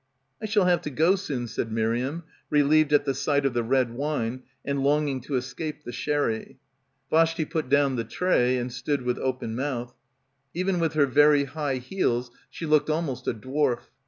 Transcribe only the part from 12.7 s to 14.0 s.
almost a dwarf.